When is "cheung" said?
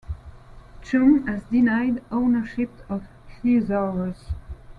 0.81-1.27